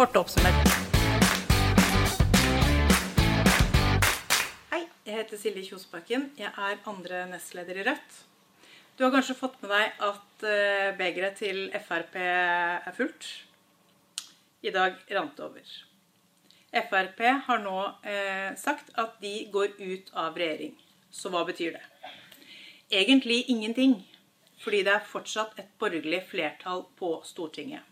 [0.00, 0.70] Kort oppsummert.
[4.70, 6.24] Hei, jeg heter Silje Kjosbakken.
[6.40, 8.16] Jeg er andre nestleder i Rødt.
[8.96, 13.28] Du har kanskje fått med deg at eh, begeret til Frp er fullt.
[14.64, 15.76] I dag rant det over.
[16.72, 20.78] Frp har nå eh, sagt at de går ut av regjering.
[21.12, 22.12] Så hva betyr det?
[22.88, 23.98] Egentlig ingenting,
[24.64, 27.84] fordi det er fortsatt et borgerlig flertall på Stortinget.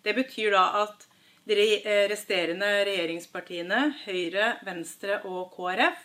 [0.00, 1.10] Det betyr da at
[1.48, 6.02] de resterende regjeringspartiene, Høyre, Venstre og KrF,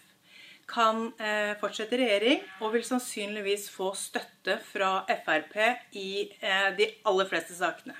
[0.69, 5.57] kan eh, fortsette regjering og vil sannsynligvis få støtte fra Frp
[5.97, 7.97] i eh, de aller fleste sakene.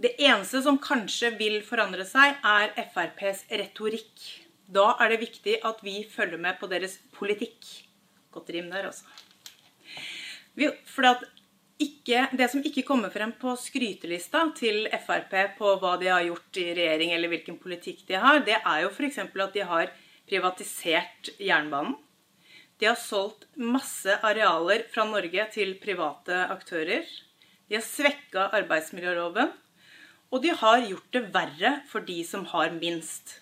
[0.00, 4.22] Det eneste som kanskje vil forandre seg, er FrPs retorikk.
[4.70, 7.66] Da er det viktig at vi følger med på deres politikk.
[8.32, 9.04] Godt rim der, altså.
[10.88, 11.04] For
[11.80, 16.60] ikke, det som ikke kommer frem på skrytelista til Frp på hva de har gjort
[16.60, 19.18] i regjering, eller hvilken politikk de har, det er jo f.eks.
[19.24, 19.92] at de har
[20.30, 21.96] privatisert jernbanen.
[22.80, 27.04] De har solgt masse arealer fra Norge til private aktører.
[27.68, 29.52] De har svekka arbeidsmiljøloven.
[30.30, 33.40] Og de har gjort det verre for de som har minst.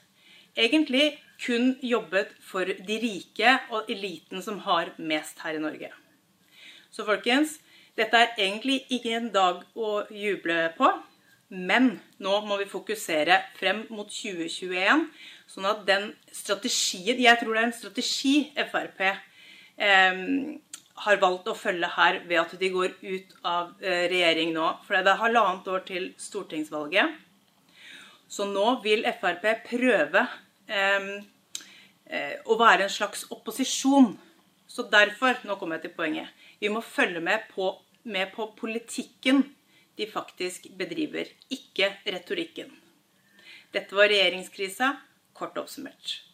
[0.59, 5.93] Egentlig kun jobbet for de rike og eliten som har mest her i Norge.
[6.91, 7.59] Så folkens,
[7.99, 10.91] dette er egentlig ikke en dag å juble på.
[11.49, 15.07] Men nå må vi fokusere frem mot 2021,
[15.49, 18.35] sånn at den strategien Jeg tror det er en strategi
[18.69, 20.21] Frp eh,
[21.05, 24.69] har valgt å følge her ved at de går ut av eh, regjering nå.
[24.85, 27.17] For det er halvannet år til stortingsvalget.
[28.29, 30.27] Så nå vil Frp prøve
[30.69, 31.11] eh,
[32.13, 34.13] eh, å være en slags opposisjon.
[34.69, 37.71] Så derfor, nå kommer jeg til poenget, vi må følge med på,
[38.09, 39.45] med på politikken
[39.99, 42.71] de faktisk bedriver, ikke retorikken.
[43.75, 44.93] Dette var regjeringskrisa,
[45.35, 46.28] kort oppsummert.